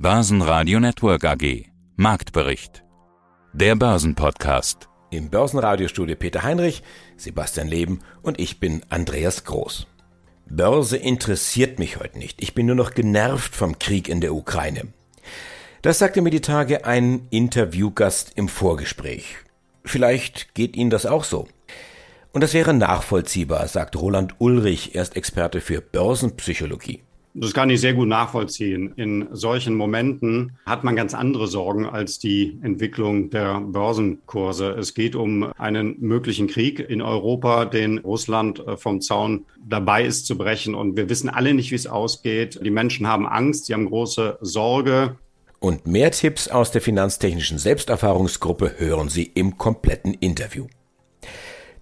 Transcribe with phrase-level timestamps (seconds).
[0.00, 1.64] Börsenradio Network AG.
[1.96, 2.84] Marktbericht.
[3.52, 4.88] Der Börsenpodcast.
[5.10, 6.84] Im Börsenradiostudio Peter Heinrich,
[7.16, 9.88] Sebastian Leben und ich bin Andreas Groß.
[10.48, 12.40] Börse interessiert mich heute nicht.
[12.40, 14.86] Ich bin nur noch genervt vom Krieg in der Ukraine.
[15.82, 19.38] Das sagte mir die Tage ein Interviewgast im Vorgespräch.
[19.84, 21.48] Vielleicht geht Ihnen das auch so.
[22.30, 27.02] Und das wäre nachvollziehbar, sagt Roland Ulrich, er ist Experte für Börsenpsychologie.
[27.40, 28.94] Das kann ich sehr gut nachvollziehen.
[28.96, 34.70] In solchen Momenten hat man ganz andere Sorgen als die Entwicklung der Börsenkurse.
[34.70, 40.26] Es geht um einen möglichen Krieg in Europa, den Russland äh, vom Zaun dabei ist
[40.26, 40.74] zu brechen.
[40.74, 42.58] Und wir wissen alle nicht, wie es ausgeht.
[42.64, 45.16] Die Menschen haben Angst, sie haben große Sorge.
[45.60, 50.66] Und mehr Tipps aus der finanztechnischen Selbsterfahrungsgruppe hören Sie im kompletten Interview.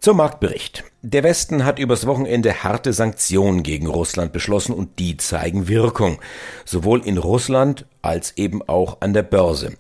[0.00, 0.84] Zum Marktbericht.
[1.02, 6.20] Der Westen hat übers Wochenende harte Sanktionen gegen Russland beschlossen und die zeigen Wirkung.
[6.64, 9.72] Sowohl in Russland als eben auch an der Börse.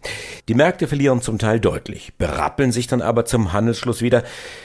[0.48, 4.22] Die Märkte verlieren zum Teil deutlich, berappeln sich dann aber zum Handelsschluss wieder.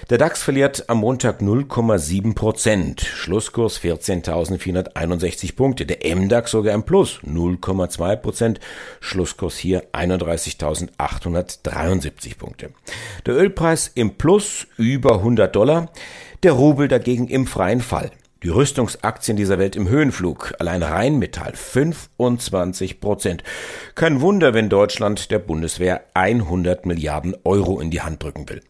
[0.10, 3.02] Der DAX verliert am Montag 0,7 Prozent.
[3.02, 5.86] Schlusskurs 14.461 Punkte.
[5.86, 8.60] Der MDAX sogar im Plus 0,2 Prozent.
[9.00, 12.72] Schlusskurs hier 31.873 Punkte.
[13.26, 15.92] Der Ölpreis im Plus über 100 Dollar.
[16.44, 18.12] Der Rubel dagegen im freien Fall.
[18.44, 20.56] Die Rüstungsaktien dieser Welt im Höhenflug.
[20.58, 23.44] Allein Rheinmetall 25 Prozent.
[23.94, 28.62] Kein Wunder, wenn Deutschland der Bundeswehr 100 Milliarden Euro in die Hand drücken will.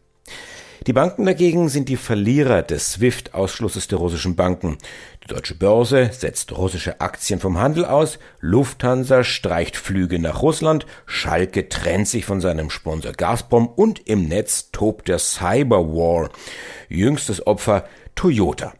[0.86, 4.76] Die Banken dagegen sind die Verlierer des SWIFT-Ausschlusses der russischen Banken.
[5.24, 11.70] Die deutsche Börse setzt russische Aktien vom Handel aus, Lufthansa streicht Flüge nach Russland, Schalke
[11.70, 16.28] trennt sich von seinem Sponsor Gazprom und im Netz tobt der Cyberwar.
[16.90, 17.84] Jüngstes Opfer
[18.16, 18.74] Toyota.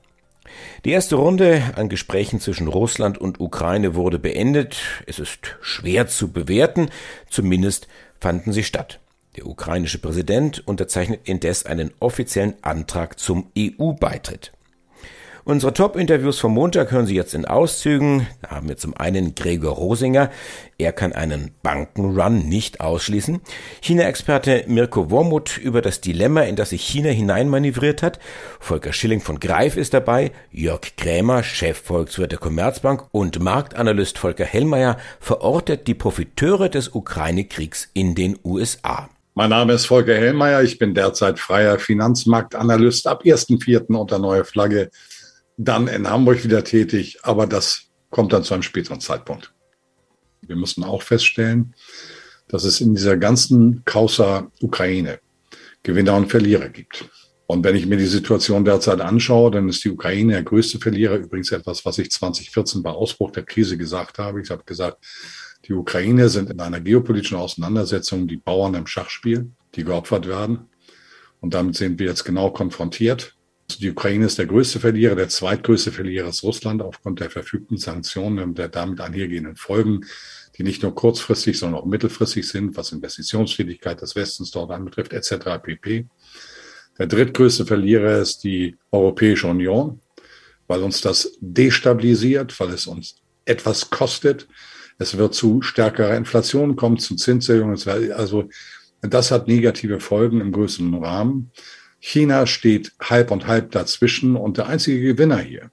[0.84, 4.77] Die erste Runde an Gesprächen zwischen Russland und Ukraine wurde beendet.
[5.06, 6.91] Es ist schwer zu bewerten,
[7.31, 7.89] zumindest
[8.20, 9.00] fanden sie statt.
[9.36, 14.52] Der ukrainische Präsident unterzeichnet indes einen offiziellen Antrag zum EU-Beitritt.
[15.45, 18.29] Unsere Top-Interviews vom Montag hören Sie jetzt in Auszügen.
[18.42, 20.30] Da haben wir zum einen Gregor Rosinger.
[20.79, 23.41] Er kann einen Bankenrun nicht ausschließen.
[23.80, 28.20] China-Experte Mirko Wormuth über das Dilemma, in das sich China hineinmanövriert hat.
[28.61, 30.30] Volker Schilling von Greif ist dabei.
[30.53, 38.14] Jörg Krämer, Chefvolkswirt der Commerzbank und Marktanalyst Volker Hellmeier verortet die Profiteure des Ukraine-Kriegs in
[38.14, 39.09] den USA.
[39.35, 40.63] Mein Name ist Volker Hellmeier.
[40.63, 43.97] Ich bin derzeit freier Finanzmarktanalyst ab 1.4.
[43.97, 44.91] unter neue Flagge
[45.64, 49.52] dann in Hamburg wieder tätig, aber das kommt dann zu einem späteren Zeitpunkt.
[50.42, 51.74] Wir müssen auch feststellen,
[52.48, 55.20] dass es in dieser ganzen Causa Ukraine
[55.83, 57.08] Gewinner und Verlierer gibt.
[57.46, 61.17] Und wenn ich mir die Situation derzeit anschaue, dann ist die Ukraine der größte Verlierer.
[61.17, 64.40] Übrigens etwas, was ich 2014 bei Ausbruch der Krise gesagt habe.
[64.40, 65.05] Ich habe gesagt,
[65.64, 70.70] die Ukraine sind in einer geopolitischen Auseinandersetzung die Bauern im Schachspiel, die geopfert werden.
[71.40, 73.34] Und damit sind wir jetzt genau konfrontiert.
[73.78, 78.38] Die Ukraine ist der größte Verlierer, der zweitgrößte Verlierer ist Russland aufgrund der verfügten Sanktionen
[78.40, 80.06] und der damit einhergehenden Folgen,
[80.56, 85.62] die nicht nur kurzfristig, sondern auch mittelfristig sind, was Investitionstätigkeit des Westens dort anbetrifft, etc.
[85.62, 86.06] pp.
[86.98, 90.00] Der drittgrößte Verlierer ist die Europäische Union,
[90.66, 94.46] weil uns das destabilisiert, weil es uns etwas kostet.
[94.98, 97.78] Es wird zu stärkerer Inflation kommen, zu Zinserhöhungen.
[98.12, 98.48] Also
[99.00, 101.50] das hat negative Folgen im größeren Rahmen.
[102.05, 105.70] China steht halb und halb dazwischen und der einzige Gewinner hier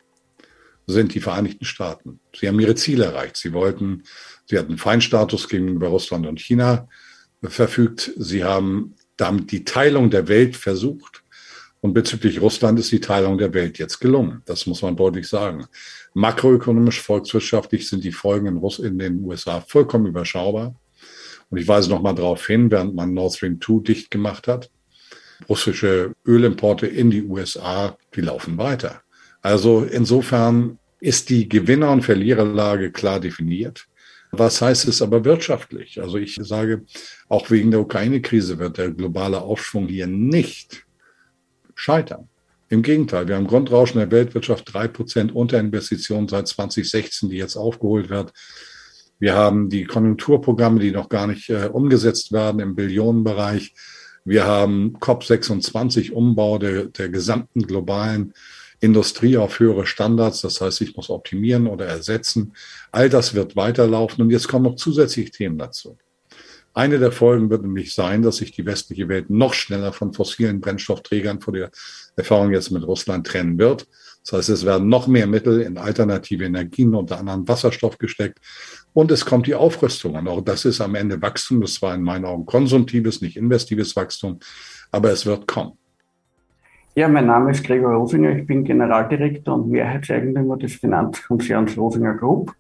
[0.86, 2.20] sind die Vereinigten Staaten.
[2.36, 3.36] Sie haben ihre Ziele erreicht.
[3.36, 4.04] Sie wollten,
[4.46, 6.88] sie hatten Feindstatus gegenüber Russland und China
[7.42, 8.12] verfügt.
[8.16, 11.24] Sie haben damit die Teilung der Welt versucht.
[11.82, 14.44] Und bezüglich Russland ist die Teilung der Welt jetzt gelungen.
[14.46, 15.66] Das muss man deutlich sagen.
[16.14, 20.76] Makroökonomisch, volkswirtschaftlich sind die Folgen in, Russ in den USA vollkommen überschaubar.
[21.50, 24.70] Und ich weise noch mal darauf hin, während man Nord Stream 2 dicht gemacht hat,
[25.48, 29.02] russische Ölimporte in die USA, die laufen weiter.
[29.42, 33.86] Also insofern ist die Gewinner- und Verliererlage klar definiert.
[34.32, 36.02] Was heißt es aber wirtschaftlich?
[36.02, 36.86] Also ich sage,
[37.30, 40.86] auch wegen der Ukraine-Krise wird der globale Aufschwung hier nicht
[41.74, 42.30] scheitern.
[42.68, 48.10] Im Gegenteil, wir haben Grundrauschen der Weltwirtschaft, drei Prozent Unterinvestitionen seit 2016, die jetzt aufgeholt
[48.10, 48.32] wird.
[49.18, 53.74] Wir haben die Konjunkturprogramme, die noch gar nicht äh, umgesetzt werden im Billionenbereich.
[54.30, 58.36] Wir haben COP26 Umbau der, der gesamten globalen
[58.80, 60.42] Industrie auf höhere Standards.
[60.42, 62.54] Das heißt, ich muss optimieren oder ersetzen.
[62.92, 64.24] All das wird weiterlaufen.
[64.24, 65.98] Und jetzt kommen noch zusätzliche Themen dazu.
[66.76, 70.62] Eine der Folgen wird nämlich sein, dass sich die westliche Welt noch schneller von fossilen
[70.62, 71.72] Brennstoffträgern vor der
[72.16, 73.88] Erfahrung jetzt mit Russland trennen wird.
[74.24, 78.38] Das heißt, es werden noch mehr Mittel in alternative Energien, unter anderem Wasserstoff gesteckt.
[78.94, 80.16] Und es kommt die Aufrüstung.
[80.16, 81.62] Und auch das ist am Ende Wachstum.
[81.62, 84.40] Das war in meinen Augen konsumtives, nicht investives Wachstum.
[84.92, 85.74] Aber es wird kommen.
[86.96, 88.36] Ja, mein Name ist Gregor Rosinger.
[88.36, 92.54] Ich bin Generaldirektor und Mehrheitseigentümer des Finanzkonzerns Rosinger Group.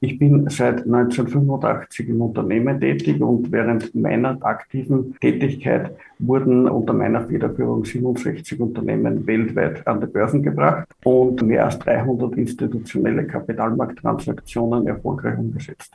[0.00, 7.26] Ich bin seit 1985 im Unternehmen tätig und während meiner aktiven Tätigkeit wurden unter meiner
[7.26, 15.38] Federführung 67 Unternehmen weltweit an die Börsen gebracht und mehr als 300 institutionelle Kapitalmarkttransaktionen erfolgreich
[15.38, 15.94] umgesetzt.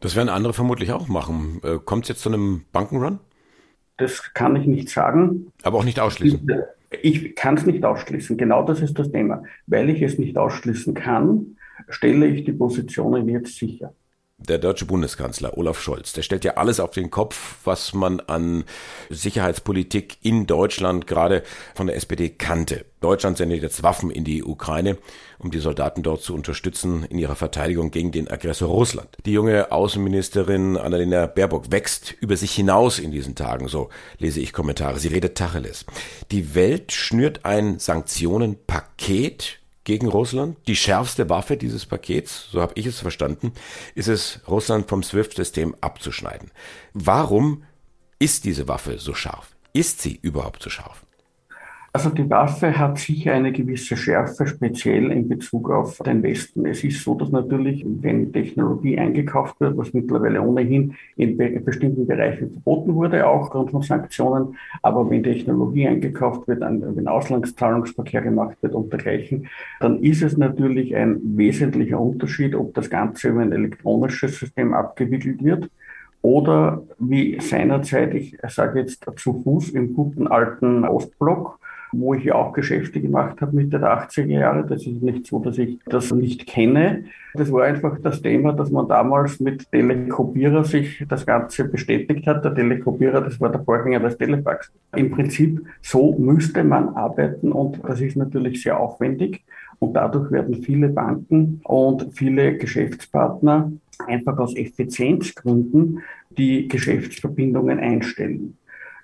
[0.00, 1.60] Das werden andere vermutlich auch machen.
[1.62, 3.20] Äh, kommt es jetzt zu einem Bankenrun?
[3.98, 5.52] Das kann ich nicht sagen.
[5.62, 6.48] Aber auch nicht ausschließen.
[7.02, 8.36] Ich kann es nicht ausschließen.
[8.36, 9.44] Genau das ist das Thema.
[9.66, 11.56] Weil ich es nicht ausschließen kann,
[11.88, 13.94] stelle ich die Positionen jetzt sicher.
[14.48, 18.64] Der deutsche Bundeskanzler Olaf Scholz, der stellt ja alles auf den Kopf, was man an
[19.08, 21.44] Sicherheitspolitik in Deutschland gerade
[21.76, 22.84] von der SPD kannte.
[23.00, 24.98] Deutschland sendet jetzt Waffen in die Ukraine,
[25.38, 29.16] um die Soldaten dort zu unterstützen in ihrer Verteidigung gegen den Aggressor Russland.
[29.26, 34.52] Die junge Außenministerin Annalena Baerbock wächst über sich hinaus in diesen Tagen, so lese ich
[34.52, 34.98] Kommentare.
[34.98, 35.84] Sie redet Tacheles.
[36.32, 40.56] Die Welt schnürt ein Sanktionenpaket gegen Russland.
[40.66, 43.52] Die schärfste Waffe dieses Pakets, so habe ich es verstanden,
[43.94, 46.50] ist es, Russland vom SWIFT-System abzuschneiden.
[46.92, 47.64] Warum
[48.18, 49.56] ist diese Waffe so scharf?
[49.72, 51.04] Ist sie überhaupt so scharf?
[51.94, 56.64] Also die Waffe hat sicher eine gewisse Schärfe, speziell in Bezug auf den Westen.
[56.64, 62.50] Es ist so, dass natürlich, wenn Technologie eingekauft wird, was mittlerweile ohnehin in bestimmten Bereichen
[62.50, 68.72] verboten wurde, auch aufgrund von Sanktionen, aber wenn Technologie eingekauft wird, wenn Auslandszahlungsverkehr gemacht wird
[68.72, 69.48] und dergleichen,
[69.80, 75.44] dann ist es natürlich ein wesentlicher Unterschied, ob das Ganze über ein elektronisches System abgewickelt
[75.44, 75.68] wird
[76.22, 81.58] oder wie seinerzeit, ich sage jetzt zu Fuß im guten alten Ostblock,
[81.92, 84.66] wo ich ja auch Geschäfte gemacht habe Mitte der 80er Jahre.
[84.66, 87.04] Das ist nicht so, dass ich das nicht kenne.
[87.34, 92.44] Das war einfach das Thema, dass man damals mit Telekopierer sich das Ganze bestätigt hat.
[92.44, 94.72] Der Telekopierer, das war der Vorgänger des Telefax.
[94.96, 99.44] Im Prinzip so müsste man arbeiten und das ist natürlich sehr aufwendig.
[99.78, 103.72] Und dadurch werden viele Banken und viele Geschäftspartner
[104.06, 106.00] einfach aus Effizienzgründen
[106.30, 108.56] die Geschäftsverbindungen einstellen.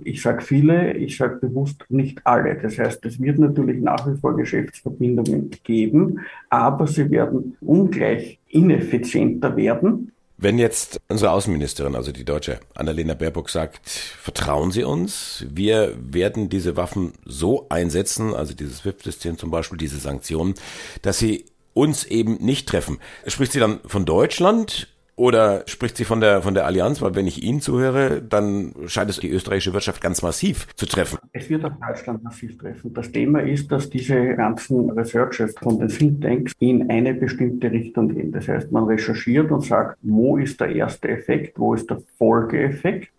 [0.04, 2.56] Ich sage viele, ich sage bewusst nicht alle.
[2.56, 9.56] Das heißt, es wird natürlich nach wie vor Geschäftsverbindungen geben, aber sie werden ungleich ineffizienter
[9.56, 10.12] werden.
[10.40, 16.48] Wenn jetzt unsere Außenministerin, also die Deutsche Annalena Baerbock sagt, vertrauen Sie uns, wir werden
[16.48, 20.54] diese Waffen so einsetzen, also dieses SWIFT-System zum Beispiel, diese Sanktionen,
[21.02, 22.98] dass sie uns eben nicht treffen.
[23.26, 27.02] Spricht sie dann von Deutschland oder spricht sie von der, von der Allianz?
[27.02, 31.18] Weil wenn ich Ihnen zuhöre, dann scheint es die österreichische Wirtschaft ganz massiv zu treffen.
[31.32, 32.94] Es wird auch Deutschland massiv treffen.
[32.94, 38.30] Das Thema ist, dass diese ganzen Researches von den Thinktanks in eine bestimmte Richtung gehen.
[38.30, 43.10] Das heißt, man recherchiert und sagt, wo ist der erste Effekt, wo ist der Folgeeffekt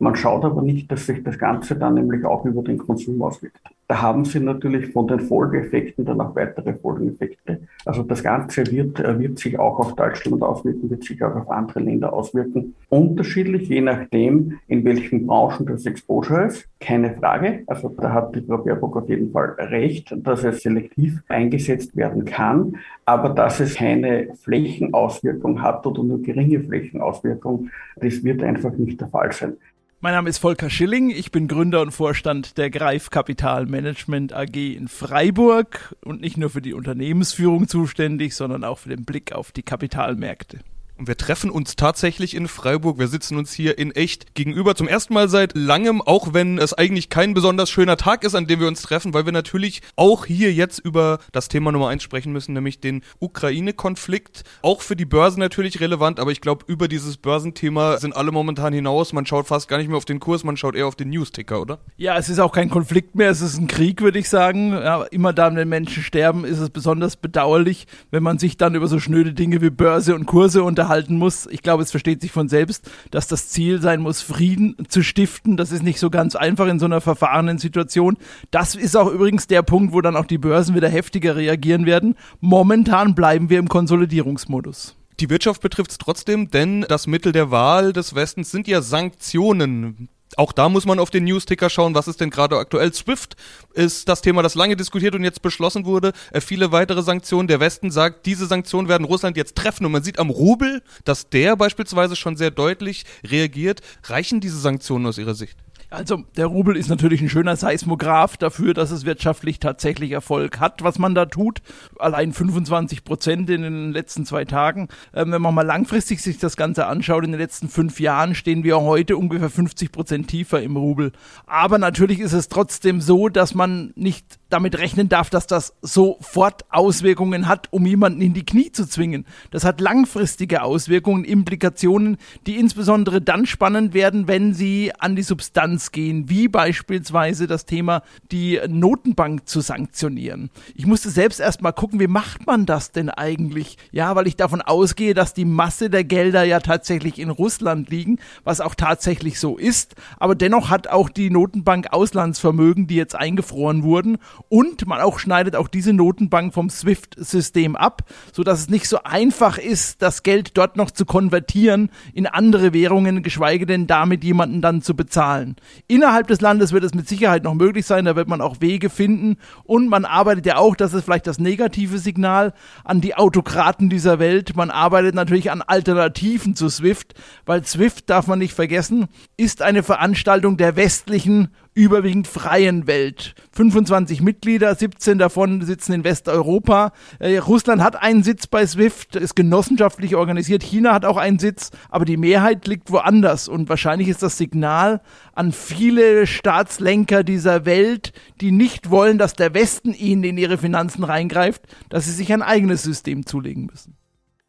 [0.00, 3.60] man schaut aber nicht, dass sich das Ganze dann nämlich auch über den Konsum auswirkt.
[3.88, 7.62] Da haben Sie natürlich von den Folgeeffekten dann auch weitere Folgeneffekte.
[7.86, 11.50] Also das Ganze wird, äh, wird sich auch auf Deutschland auswirken, wird sich auch auf
[11.50, 12.74] andere Länder auswirken.
[12.90, 16.68] Unterschiedlich, je nachdem, in welchen Branchen das Exposure ist.
[16.80, 17.62] Keine Frage.
[17.66, 22.26] Also da hat die Frau Baerbock auf jeden Fall recht, dass es selektiv eingesetzt werden
[22.26, 22.76] kann.
[23.06, 29.08] Aber dass es keine Flächenauswirkung hat oder nur geringe Flächenauswirkung, das wird einfach nicht der
[29.08, 29.54] Fall sein.
[30.00, 34.54] Mein Name ist Volker Schilling, ich bin Gründer und Vorstand der Greif Kapital Management AG
[34.54, 39.50] in Freiburg und nicht nur für die Unternehmensführung zuständig, sondern auch für den Blick auf
[39.50, 40.60] die Kapitalmärkte.
[40.98, 42.98] Und wir treffen uns tatsächlich in Freiburg.
[42.98, 44.74] Wir sitzen uns hier in echt gegenüber.
[44.74, 48.48] Zum ersten Mal seit langem, auch wenn es eigentlich kein besonders schöner Tag ist, an
[48.48, 52.02] dem wir uns treffen, weil wir natürlich auch hier jetzt über das Thema Nummer eins
[52.02, 54.42] sprechen müssen, nämlich den Ukraine-Konflikt.
[54.60, 58.72] Auch für die Börsen natürlich relevant, aber ich glaube, über dieses Börsenthema sind alle momentan
[58.72, 59.12] hinaus.
[59.12, 61.60] Man schaut fast gar nicht mehr auf den Kurs, man schaut eher auf den News-Ticker,
[61.60, 61.78] oder?
[61.96, 64.72] Ja, es ist auch kein Konflikt mehr, es ist ein Krieg, würde ich sagen.
[64.72, 68.88] Ja, immer da, wenn Menschen sterben, ist es besonders bedauerlich, wenn man sich dann über
[68.88, 71.46] so schnöde Dinge wie Börse und Kurse unterhält halten muss.
[71.46, 75.56] Ich glaube, es versteht sich von selbst, dass das Ziel sein muss, Frieden zu stiften.
[75.56, 78.16] Das ist nicht so ganz einfach in so einer verfahrenen Situation.
[78.50, 82.16] Das ist auch übrigens der Punkt, wo dann auch die Börsen wieder heftiger reagieren werden.
[82.40, 84.96] Momentan bleiben wir im Konsolidierungsmodus.
[85.20, 90.08] Die Wirtschaft betrifft es trotzdem, denn das Mittel der Wahl des Westens sind ja Sanktionen.
[90.36, 92.92] Auch da muss man auf den News-Ticker schauen, was ist denn gerade aktuell.
[92.92, 93.36] SWIFT
[93.72, 96.12] ist das Thema, das lange diskutiert und jetzt beschlossen wurde.
[96.32, 97.48] Äh, viele weitere Sanktionen.
[97.48, 99.86] Der Westen sagt, diese Sanktionen werden Russland jetzt treffen.
[99.86, 103.80] Und man sieht am Rubel, dass der beispielsweise schon sehr deutlich reagiert.
[104.04, 105.56] Reichen diese Sanktionen aus Ihrer Sicht?
[105.90, 110.82] Also der Rubel ist natürlich ein schöner Seismograph dafür, dass es wirtschaftlich tatsächlich Erfolg hat,
[110.82, 111.62] was man da tut.
[111.98, 114.88] Allein 25 Prozent in den letzten zwei Tagen.
[115.14, 118.64] Ähm, wenn man mal langfristig sich das Ganze anschaut, in den letzten fünf Jahren stehen
[118.64, 121.12] wir heute ungefähr 50 Prozent tiefer im Rubel.
[121.46, 126.64] Aber natürlich ist es trotzdem so, dass man nicht damit rechnen darf, dass das sofort
[126.70, 129.26] Auswirkungen hat, um jemanden in die Knie zu zwingen.
[129.50, 135.77] Das hat langfristige Auswirkungen, Implikationen, die insbesondere dann spannend werden, wenn sie an die Substanz
[135.92, 140.50] gehen, wie beispielsweise das Thema, die Notenbank zu sanktionieren.
[140.74, 143.78] Ich musste selbst erstmal gucken, wie macht man das denn eigentlich?
[143.92, 148.18] Ja, weil ich davon ausgehe, dass die Masse der Gelder ja tatsächlich in Russland liegen,
[148.44, 149.94] was auch tatsächlich so ist.
[150.18, 154.18] Aber dennoch hat auch die Notenbank Auslandsvermögen, die jetzt eingefroren wurden
[154.48, 159.02] und man auch schneidet auch diese Notenbank vom SWIFT-System ab, so dass es nicht so
[159.04, 164.60] einfach ist, das Geld dort noch zu konvertieren in andere Währungen, geschweige denn damit jemanden
[164.60, 165.56] dann zu bezahlen.
[165.86, 168.90] Innerhalb des Landes wird es mit Sicherheit noch möglich sein, da wird man auch Wege
[168.90, 169.36] finden.
[169.64, 172.52] Und man arbeitet ja auch, das ist vielleicht das negative Signal
[172.84, 177.14] an die Autokraten dieser Welt, man arbeitet natürlich an Alternativen zu SWIFT,
[177.46, 179.06] weil SWIFT darf man nicht vergessen,
[179.36, 181.48] ist eine Veranstaltung der westlichen
[181.78, 183.36] überwiegend freien Welt.
[183.52, 186.92] 25 Mitglieder, 17 davon sitzen in Westeuropa.
[187.20, 190.64] Äh, Russland hat einen Sitz bei SWIFT, ist genossenschaftlich organisiert.
[190.64, 193.46] China hat auch einen Sitz, aber die Mehrheit liegt woanders.
[193.46, 195.00] Und wahrscheinlich ist das Signal
[195.34, 201.04] an viele Staatslenker dieser Welt, die nicht wollen, dass der Westen ihnen in ihre Finanzen
[201.04, 203.96] reingreift, dass sie sich ein eigenes System zulegen müssen.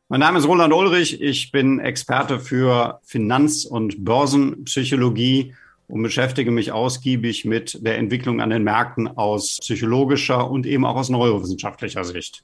[0.07, 1.21] Mein Name ist Roland Ulrich.
[1.21, 5.53] Ich bin Experte für Finanz- und Börsenpsychologie
[5.89, 10.95] und beschäftige mich ausgiebig mit der Entwicklung an den Märkten aus psychologischer und eben auch
[10.95, 12.43] aus neurowissenschaftlicher Sicht.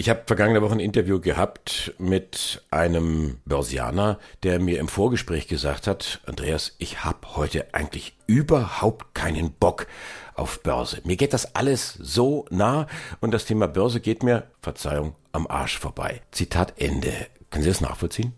[0.00, 5.88] Ich habe vergangene Woche ein Interview gehabt mit einem Börsianer, der mir im Vorgespräch gesagt
[5.88, 9.88] hat, Andreas, ich habe heute eigentlich überhaupt keinen Bock
[10.34, 11.00] auf Börse.
[11.04, 12.86] Mir geht das alles so nah
[13.20, 16.20] und das Thema Börse geht mir, Verzeihung, am Arsch vorbei.
[16.30, 17.12] Zitat Ende.
[17.50, 18.34] Können Sie das nachvollziehen?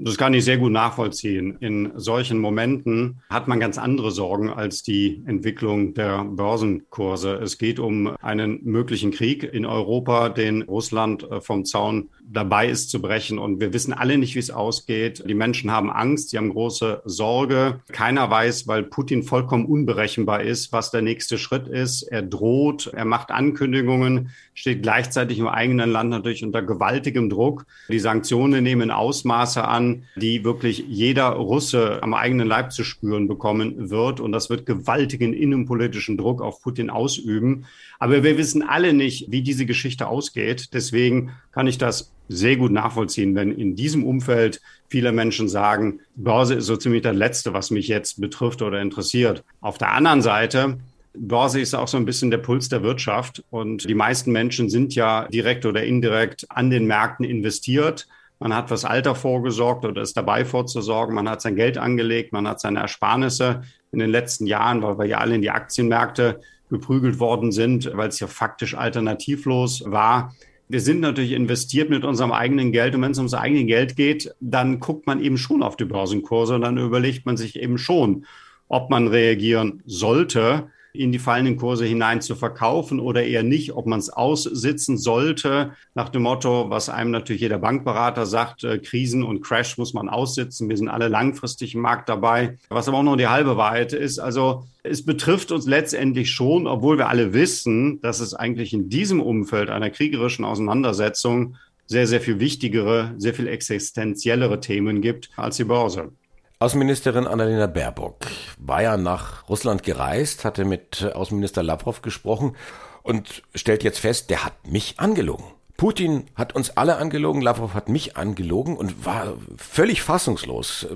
[0.00, 1.56] Das kann ich sehr gut nachvollziehen.
[1.58, 7.34] In solchen Momenten hat man ganz andere Sorgen als die Entwicklung der Börsenkurse.
[7.42, 12.90] Es geht um einen möglichen Krieg in Europa, den Russland äh, vom Zaun dabei ist
[12.90, 13.38] zu brechen.
[13.38, 15.24] Und wir wissen alle nicht, wie es ausgeht.
[15.26, 17.80] Die Menschen haben Angst, sie haben große Sorge.
[17.90, 22.02] Keiner weiß, weil Putin vollkommen unberechenbar ist, was der nächste Schritt ist.
[22.02, 27.64] Er droht, er macht Ankündigungen, steht gleichzeitig im eigenen Land natürlich unter gewaltigem Druck.
[27.88, 33.90] Die Sanktionen nehmen Ausmaße an die wirklich jeder Russe am eigenen Leib zu spüren bekommen
[33.90, 34.20] wird.
[34.20, 37.64] Und das wird gewaltigen innenpolitischen Druck auf Putin ausüben.
[37.98, 40.74] Aber wir wissen alle nicht, wie diese Geschichte ausgeht.
[40.74, 46.54] Deswegen kann ich das sehr gut nachvollziehen, wenn in diesem Umfeld viele Menschen sagen, Börse
[46.54, 49.44] ist so ziemlich das Letzte, was mich jetzt betrifft oder interessiert.
[49.60, 50.78] Auf der anderen Seite
[51.18, 54.94] Börse ist auch so ein bisschen der Puls der Wirtschaft und die meisten Menschen sind
[54.94, 58.06] ja direkt oder indirekt an den Märkten investiert.
[58.38, 61.14] Man hat fürs Alter vorgesorgt oder ist dabei vorzusorgen.
[61.14, 65.06] Man hat sein Geld angelegt, man hat seine Ersparnisse in den letzten Jahren, weil wir
[65.06, 70.34] ja alle in die Aktienmärkte geprügelt worden sind, weil es ja faktisch alternativlos war.
[70.70, 74.34] Wir sind natürlich investiert mit unserem eigenen Geld und wenn es ums eigene Geld geht,
[74.40, 78.26] dann guckt man eben schon auf die Börsenkurse und dann überlegt man sich eben schon,
[78.68, 83.86] ob man reagieren sollte in die fallenden Kurse hinein zu verkaufen oder eher nicht, ob
[83.86, 89.22] man es aussitzen sollte, nach dem Motto, was einem natürlich jeder Bankberater sagt, äh, Krisen
[89.22, 90.68] und Crash muss man aussitzen.
[90.68, 94.18] Wir sind alle langfristig im Markt dabei, was aber auch nur die halbe Wahrheit ist.
[94.18, 99.20] Also es betrifft uns letztendlich schon, obwohl wir alle wissen, dass es eigentlich in diesem
[99.20, 105.64] Umfeld einer kriegerischen Auseinandersetzung sehr, sehr viel wichtigere, sehr viel existenziellere Themen gibt als die
[105.64, 106.12] Börse.
[106.60, 108.26] Außenministerin Annalena Baerbock
[108.58, 112.56] war ja nach Russland gereist, hatte mit Außenminister Lavrov gesprochen
[113.04, 115.44] und stellt jetzt fest, der hat mich angelogen.
[115.76, 120.88] Putin hat uns alle angelogen, Lavrov hat mich angelogen und war völlig fassungslos.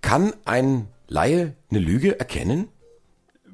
[0.00, 2.68] Kann ein Laie eine Lüge erkennen?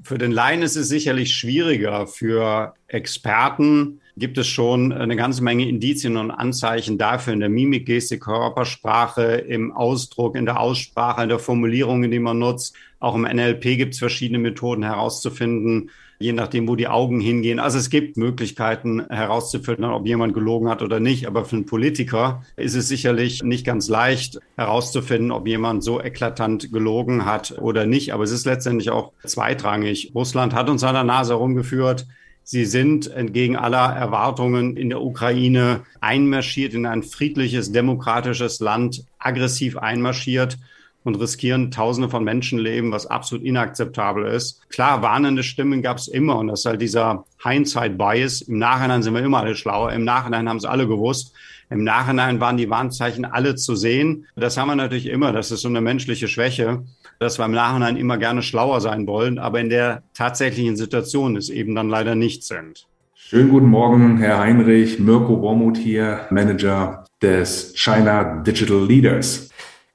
[0.05, 2.07] Für den Laien ist es sicherlich schwieriger.
[2.07, 7.87] Für Experten gibt es schon eine ganze Menge Indizien und Anzeichen dafür in der Mimik,
[7.87, 12.75] Gestik, Körpersprache, im Ausdruck, in der Aussprache, in der Formulierung, die man nutzt.
[13.01, 17.61] Auch im NLP gibt es verschiedene Methoden herauszufinden, je nachdem, wo die Augen hingehen.
[17.61, 21.27] Also es gibt Möglichkeiten herauszufinden, ob jemand gelogen hat oder nicht.
[21.27, 26.73] Aber für einen Politiker ist es sicherlich nicht ganz leicht herauszufinden, ob jemand so eklatant
[26.73, 28.13] gelogen hat oder nicht.
[28.13, 30.11] Aber es ist letztendlich auch zweitrangig.
[30.15, 32.07] Russland hat uns an der Nase herumgeführt.
[32.51, 39.77] Sie sind entgegen aller Erwartungen in der Ukraine einmarschiert, in ein friedliches, demokratisches Land, aggressiv
[39.77, 40.57] einmarschiert.
[41.05, 44.67] und riskieren Tausende von Menschenleben, was absolut inakzeptabel ist.
[44.71, 48.41] Klar, warnende Stimmen gab es immer und das ist halt dieser Hindsight-Bias.
[48.43, 49.93] Im Nachhinein sind wir immer alle schlauer.
[49.93, 51.35] Im Nachhinein haben es alle gewusst.
[51.71, 54.27] Im Nachhinein waren die Warnzeichen alle zu sehen.
[54.37, 55.33] Das haben wir natürlich immer.
[55.33, 56.83] Das ist so eine menschliche Schwäche,
[57.19, 61.51] dass wir im Nachhinein immer gerne schlauer sein wollen, aber in der tatsächlichen Situation es
[61.51, 62.87] eben dann leider nicht sind.
[63.15, 64.99] Schönen guten Morgen, Herr Heinrich.
[64.99, 69.51] Mirko Wormuth hier, Manager des China Digital Leaders.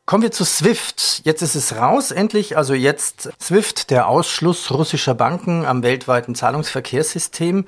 [0.05, 1.21] Kommen wir zu SWIFT.
[1.23, 2.57] Jetzt ist es raus, endlich.
[2.57, 7.65] Also jetzt SWIFT, der Ausschluss russischer Banken am weltweiten Zahlungsverkehrssystem.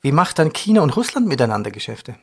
[0.00, 2.16] Wie macht dann China und Russland miteinander Geschäfte?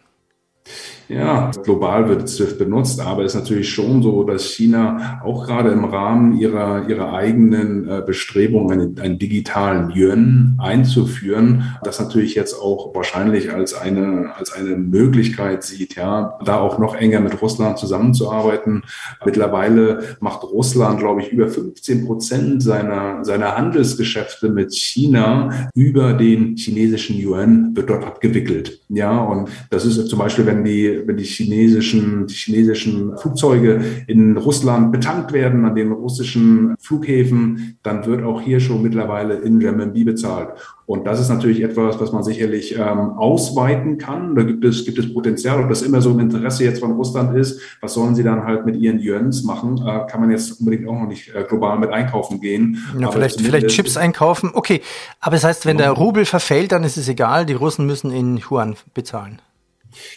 [1.09, 5.69] Ja, global wird SWIFT benutzt, aber es ist natürlich schon so, dass China auch gerade
[5.69, 12.53] im Rahmen ihrer, ihrer eigenen äh, Bestrebungen, einen, einen digitalen Yuan einzuführen, das natürlich jetzt
[12.59, 17.77] auch wahrscheinlich als eine, als eine Möglichkeit sieht, ja, da auch noch enger mit Russland
[17.77, 18.83] zusammenzuarbeiten.
[19.25, 26.55] Mittlerweile macht Russland, glaube ich, über 15 Prozent seiner, seiner Handelsgeschäfte mit China über den
[26.55, 28.79] chinesischen Yuan wird dort abgewickelt.
[28.89, 34.37] Ja, und das ist zum Beispiel, wenn die wenn die chinesischen, die chinesischen Flugzeuge in
[34.37, 40.03] Russland betankt werden an den russischen Flughäfen, dann wird auch hier schon mittlerweile in Renminbi
[40.03, 40.49] bezahlt.
[40.85, 44.35] Und das ist natürlich etwas, was man sicherlich ähm, ausweiten kann.
[44.35, 45.61] Da gibt es, gibt es Potenzial.
[45.61, 48.65] Ob das immer so im Interesse jetzt von Russland ist, was sollen sie dann halt
[48.65, 51.89] mit ihren Yuans machen, äh, kann man jetzt unbedingt auch noch nicht äh, global mit
[51.91, 52.79] einkaufen gehen.
[52.99, 54.51] Ja, vielleicht, vielleicht Chips einkaufen.
[54.53, 54.81] Okay,
[55.21, 58.37] aber das heißt, wenn der Rubel verfällt, dann ist es egal, die Russen müssen in
[58.37, 59.39] Yuan bezahlen.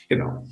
[0.09, 0.47] Genau.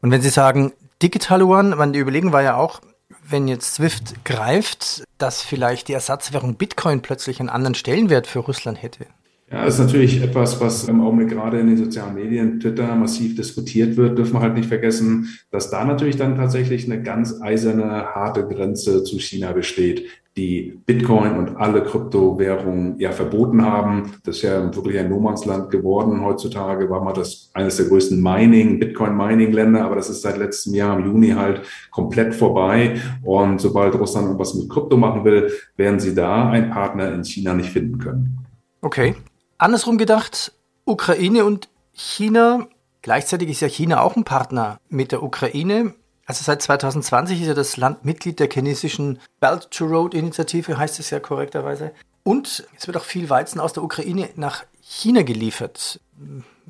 [0.00, 2.80] Und wenn Sie sagen Digital One, man, die Überlegung war ja auch,
[3.22, 8.82] wenn jetzt SWIFT greift, dass vielleicht die Ersatzwährung Bitcoin plötzlich einen anderen Stellenwert für Russland
[8.82, 9.06] hätte.
[9.50, 13.34] Ja, das ist natürlich etwas, was im Augenblick gerade in den sozialen Medien, Twitter massiv
[13.34, 14.18] diskutiert wird.
[14.18, 19.04] Dürfen wir halt nicht vergessen, dass da natürlich dann tatsächlich eine ganz eiserne, harte Grenze
[19.04, 20.04] zu China besteht,
[20.36, 24.12] die Bitcoin und alle Kryptowährungen ja verboten haben.
[24.22, 26.22] Das ist ja wirklich ein No-Manns-Land geworden.
[26.22, 30.98] Heutzutage war mal das eines der größten Mining, Bitcoin-Mining-Länder, aber das ist seit letztem Jahr
[30.98, 33.00] im Juni halt komplett vorbei.
[33.24, 37.54] Und sobald Russland irgendwas mit Krypto machen will, werden sie da einen Partner in China
[37.54, 38.38] nicht finden können.
[38.82, 39.14] Okay.
[39.58, 40.52] Andersrum gedacht,
[40.84, 42.68] Ukraine und China,
[43.02, 45.94] gleichzeitig ist ja China auch ein Partner mit der Ukraine.
[46.26, 51.00] Also seit 2020 ist ja das Land Mitglied der chinesischen Belt to Road Initiative, heißt
[51.00, 51.90] es ja korrekterweise.
[52.22, 56.00] Und es wird auch viel Weizen aus der Ukraine nach China geliefert.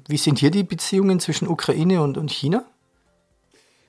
[0.07, 2.65] Wie sind hier die Beziehungen zwischen Ukraine und, und China?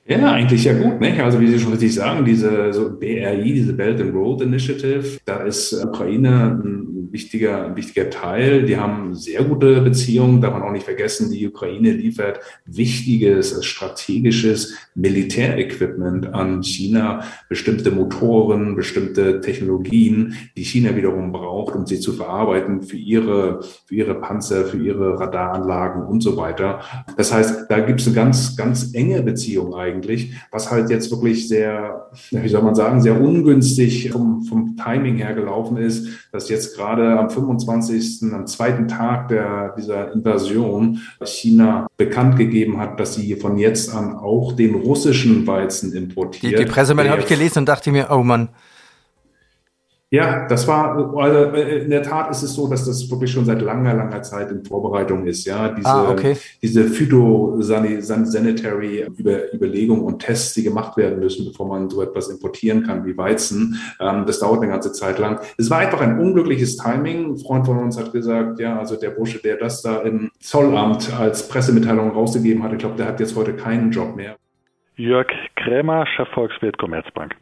[0.10, 1.00] Ja, eigentlich ja gut.
[1.00, 1.24] Ne?
[1.24, 5.44] Also wie Sie schon richtig sagen, diese so BRI, diese Belt and Road Initiative, da
[5.44, 8.66] ist Ukraine ein wichtiger, ein wichtiger Teil.
[8.66, 11.32] Die haben sehr gute Beziehungen, darf man auch nicht vergessen.
[11.32, 21.32] Die Ukraine liefert wichtiges, strategisches Militärequipment an China, bestimmte Motoren, bestimmte Technologien, die China wiederum
[21.32, 26.36] braucht, um sie zu verarbeiten für ihre, für ihre Panzer, für ihre Radaranlagen und so
[26.36, 26.82] weiter.
[27.16, 31.12] Das heißt, da gibt es eine ganz, ganz enge Beziehung eigentlich eigentlich, was halt jetzt
[31.12, 36.50] wirklich sehr, wie soll man sagen, sehr ungünstig vom, vom Timing her gelaufen ist, dass
[36.50, 43.16] jetzt gerade am 25., am zweiten Tag der, dieser Invasion China bekannt gegeben hat, dass
[43.16, 46.60] sie von jetzt an auch den russischen Weizen importiert.
[46.60, 48.50] Die, die Pressemeldung habe ich gelesen und dachte mir, oh Mann,
[50.12, 53.46] ja, das war, also äh, in der Tat ist es so, dass das wirklich schon
[53.46, 55.46] seit langer, langer Zeit in Vorbereitung ist.
[55.46, 56.36] Ja, diese, ah, okay.
[56.64, 62.82] diese phytosanitary Über Überlegungen und Tests, die gemacht werden müssen, bevor man so etwas importieren
[62.82, 65.42] kann wie Weizen, ähm, das dauert eine ganze Zeit lang.
[65.60, 67.34] Es war einfach ein unglückliches Timing.
[67.34, 71.14] Ein Freund von uns hat gesagt, ja, also der Bursche, der das da im Zollamt
[71.20, 74.38] als Pressemitteilung rausgegeben hat, ich glaube, der hat jetzt heute keinen Job mehr.
[74.96, 77.36] Jörg Krämer, Chefvolkswirt Commerzbank.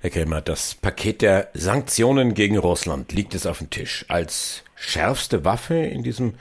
[0.00, 4.04] Herr Krämer, das Paket der Sanktionen gegen Russland liegt es auf dem Tisch.
[4.08, 6.34] Als schärfste Waffe in diesem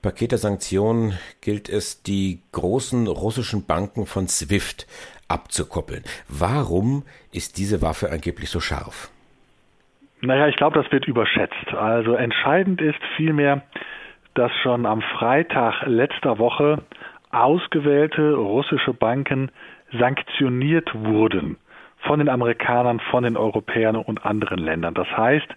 [0.00, 4.86] Paket der Sanktionen gilt es, die großen russischen Banken von SWIFT
[5.28, 6.04] abzukoppeln.
[6.26, 9.10] Warum ist diese Waffe angeblich so scharf?
[10.22, 11.74] Naja, ich glaube, das wird überschätzt.
[11.74, 13.60] Also entscheidend ist vielmehr,
[14.32, 16.82] dass schon am Freitag letzter Woche
[17.30, 19.50] ausgewählte russische Banken
[19.92, 21.58] sanktioniert wurden
[22.02, 24.94] von den Amerikanern, von den Europäern und anderen Ländern.
[24.94, 25.48] Das heißt,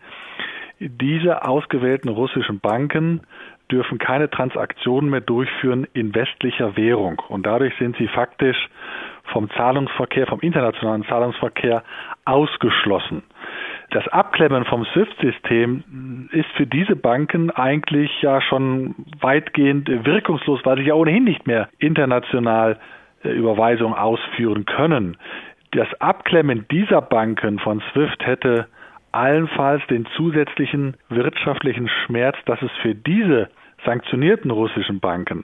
[0.79, 3.21] diese ausgewählten russischen Banken
[3.71, 7.21] dürfen keine Transaktionen mehr durchführen in westlicher Währung.
[7.29, 8.69] Und dadurch sind sie faktisch
[9.31, 11.83] vom Zahlungsverkehr, vom internationalen Zahlungsverkehr
[12.25, 13.23] ausgeschlossen.
[13.89, 20.83] Das Abklemmen vom SWIFT-System ist für diese Banken eigentlich ja schon weitgehend wirkungslos, weil sie
[20.83, 22.77] ja ohnehin nicht mehr international
[23.23, 25.17] äh, Überweisungen ausführen können
[25.75, 28.67] Das Abklemmen dieser Banken von SWIFT hätte
[29.11, 33.49] allenfalls den zusätzlichen wirtschaftlichen Schmerz, dass es für diese
[33.83, 35.43] sanktionierten russischen Banken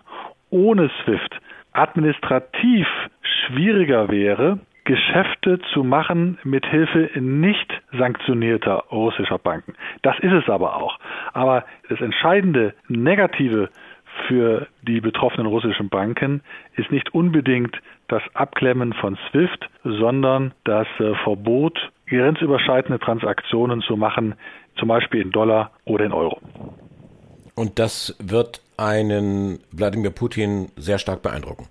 [0.50, 1.38] ohne SWIFT
[1.74, 2.88] administrativ
[3.22, 9.74] schwieriger wäre, Geschäfte zu machen mit Hilfe nicht sanktionierter russischer Banken.
[10.02, 10.98] Das ist es aber auch.
[11.34, 13.70] Aber das entscheidende Negative
[14.28, 16.42] für die betroffenen russischen Banken
[16.78, 17.82] ist nicht unbedingt
[18.12, 24.36] das Abklemmen von SWIFT, sondern das äh, Verbot, grenzüberschreitende Transaktionen zu machen,
[24.78, 26.40] zum Beispiel in Dollar oder in Euro.
[27.56, 31.68] Und das wird einen Wladimir Putin sehr stark beeindrucken.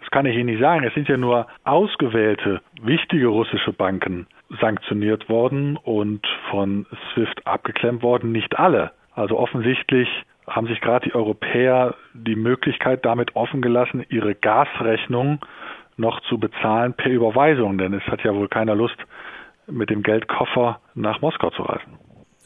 [0.00, 0.84] Das kann ich Ihnen nicht sagen.
[0.84, 4.26] Es sind ja nur ausgewählte wichtige russische Banken
[4.60, 8.92] sanktioniert worden und von SWIFT abgeklemmt worden, nicht alle.
[9.14, 10.08] Also offensichtlich
[10.46, 15.40] haben sich gerade die Europäer die Möglichkeit damit offen gelassen, ihre Gasrechnung
[15.96, 18.96] noch zu bezahlen per Überweisung, denn es hat ja wohl keiner Lust,
[19.66, 21.98] mit dem Geldkoffer nach Moskau zu reisen.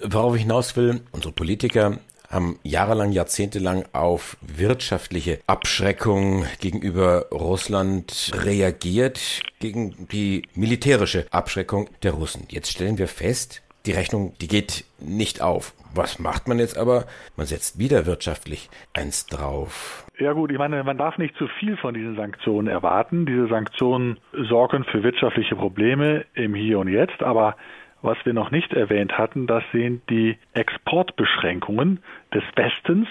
[0.03, 1.99] Worauf ich hinaus will, unsere Politiker
[2.31, 12.47] haben jahrelang, jahrzehntelang auf wirtschaftliche Abschreckung gegenüber Russland reagiert, gegen die militärische Abschreckung der Russen.
[12.49, 15.75] Jetzt stellen wir fest, die Rechnung, die geht nicht auf.
[15.93, 17.07] Was macht man jetzt aber?
[17.37, 20.07] Man setzt wieder wirtschaftlich eins drauf.
[20.21, 23.25] Ja gut, ich meine, man darf nicht zu viel von diesen Sanktionen erwarten.
[23.25, 27.57] Diese Sanktionen sorgen für wirtschaftliche Probleme im Hier und Jetzt, aber
[28.03, 32.01] was wir noch nicht erwähnt hatten, das sind die Exportbeschränkungen
[32.35, 33.09] des Westens,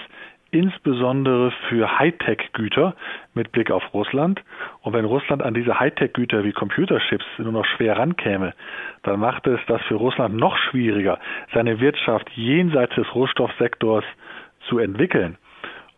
[0.52, 2.94] insbesondere für Hightech-Güter
[3.34, 4.40] mit Blick auf Russland.
[4.82, 8.54] Und wenn Russland an diese Hightech-Güter wie Computerchips nur noch schwer rankäme,
[9.02, 11.18] dann macht es das für Russland noch schwieriger,
[11.52, 14.04] seine Wirtschaft jenseits des Rohstoffsektors
[14.68, 15.36] zu entwickeln.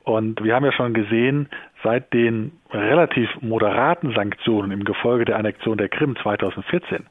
[0.04, 1.48] Und wir haben ja schon gesehen,
[1.82, 7.06] seit den relativ moderaten Sanktionen im Gefolge der Annexion der Krim 2014,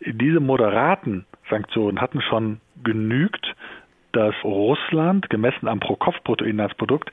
[0.00, 3.54] diese moderaten Sanktionen hatten schon genügt,
[4.12, 7.10] dass Russland, gemessen am Pro-Kopf-Bruttoinlandsprodukt,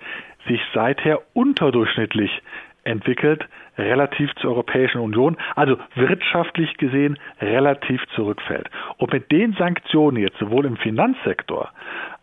[0.47, 2.31] sich seither unterdurchschnittlich
[2.83, 3.47] entwickelt,
[3.77, 8.69] relativ zur Europäischen Union, also wirtschaftlich gesehen relativ zurückfällt.
[8.97, 11.69] Und mit den Sanktionen jetzt sowohl im Finanzsektor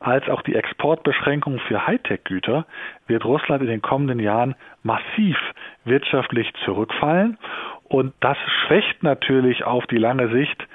[0.01, 2.67] als auch die Exportbeschränkungen für Hightech-Güter
[3.07, 5.37] wird Russland in den kommenden Jahren massiv
[5.85, 7.39] wirtschaftlich zurückfallen.
[7.85, 10.68] Und das schwächt natürlich auf die lange Sicht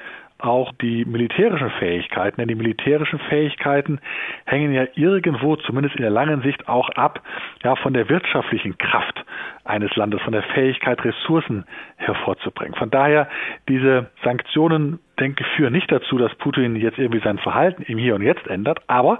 [0.43, 3.99] auch die militärischen Fähigkeiten, denn die militärischen Fähigkeiten
[4.45, 7.21] hängen ja irgendwo, zumindest in der langen Sicht, auch ab,
[7.63, 9.23] ja, von der wirtschaftlichen Kraft
[9.63, 12.75] eines Landes, von der Fähigkeit, Ressourcen hervorzubringen.
[12.75, 13.29] Von daher,
[13.69, 18.15] diese Sanktionen, denke ich, führen nicht dazu, dass Putin jetzt irgendwie sein Verhalten im Hier
[18.15, 19.19] und Jetzt ändert, aber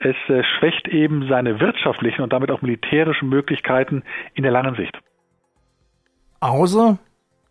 [0.00, 4.02] es äh, schwächt eben seine wirtschaftlichen und damit auch militärischen Möglichkeiten
[4.34, 4.98] in der langen Sicht.
[6.40, 6.98] Außer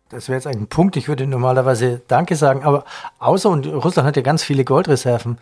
[0.08, 2.84] das wäre jetzt ein Punkt, ich würde normalerweise Danke sagen, aber
[3.18, 5.38] außer, und Russland hat ja ganz viele Goldreserven,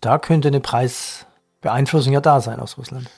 [0.00, 3.10] da könnte eine Preisbeeinflussung ja da sein aus Russland.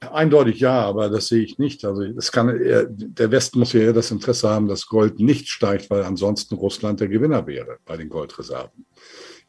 [0.00, 1.84] Eindeutig ja, aber das sehe ich nicht.
[1.84, 6.04] Also es kann, der Westen muss ja das Interesse haben, dass Gold nicht steigt, weil
[6.04, 8.86] ansonsten Russland der Gewinner wäre bei den Goldreserven.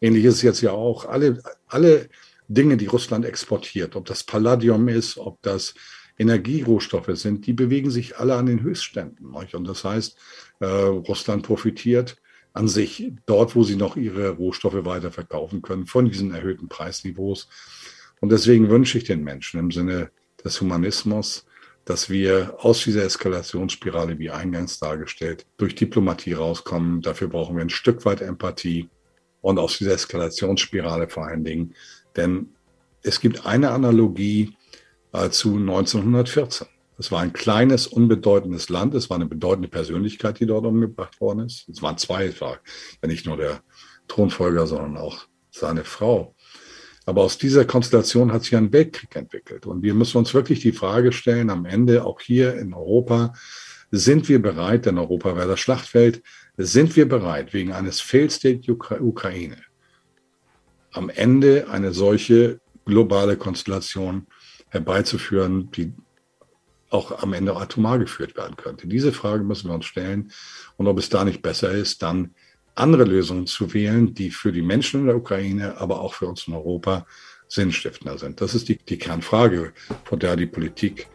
[0.01, 1.05] Ähnlich ist es jetzt ja auch.
[1.05, 2.09] Alle, alle
[2.47, 5.75] Dinge, die Russland exportiert, ob das Palladium ist, ob das
[6.19, 9.33] Energierohstoffe sind, die bewegen sich alle an den Höchstständen.
[9.33, 10.17] Und das heißt,
[10.59, 12.17] äh, Russland profitiert
[12.53, 17.47] an sich dort, wo sie noch ihre Rohstoffe weiterverkaufen können, von diesen erhöhten Preisniveaus.
[18.19, 20.11] Und deswegen wünsche ich den Menschen im Sinne
[20.43, 21.45] des Humanismus,
[21.85, 27.01] dass wir aus dieser Eskalationsspirale, wie eingangs dargestellt, durch Diplomatie rauskommen.
[27.01, 28.89] Dafür brauchen wir ein Stück weit Empathie
[29.41, 31.73] und aus dieser Eskalationsspirale vor allen Dingen.
[32.15, 32.49] Denn
[33.01, 34.57] es gibt eine Analogie
[35.31, 36.67] zu 1914.
[36.97, 38.93] Es war ein kleines, unbedeutendes Land.
[38.93, 41.67] Es war eine bedeutende Persönlichkeit, die dort umgebracht worden ist.
[41.69, 42.25] Es waren zwei.
[42.25, 42.59] Es war
[43.01, 43.61] ja nicht nur der
[44.07, 46.35] Thronfolger, sondern auch seine Frau.
[47.05, 49.65] Aber aus dieser Konstellation hat sich ein Weltkrieg entwickelt.
[49.65, 53.33] Und wir müssen uns wirklich die Frage stellen, am Ende, auch hier in Europa,
[53.91, 56.21] sind wir bereit, denn Europa wäre das Schlachtfeld,
[56.57, 59.57] sind wir bereit, wegen eines Failed State Ukraine
[60.91, 64.27] am Ende eine solche globale Konstellation
[64.69, 65.93] herbeizuführen, die
[66.89, 68.87] auch am Ende atomar geführt werden könnte.
[68.87, 70.31] Diese Frage müssen wir uns stellen
[70.77, 72.33] und ob es da nicht besser ist, dann
[72.75, 76.47] andere Lösungen zu wählen, die für die Menschen in der Ukraine, aber auch für uns
[76.47, 77.05] in Europa
[77.47, 78.41] sinnstiftender sind.
[78.41, 79.73] Das ist die, die Kernfrage,
[80.05, 81.07] vor der die Politik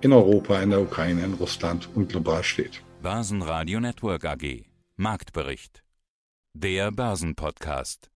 [0.00, 2.82] in Europa, in der Ukraine, in Russland und global steht.
[3.02, 4.66] Börsenradio Network AG.
[4.96, 5.82] Marktbericht.
[6.54, 8.13] Der Börsenpodcast.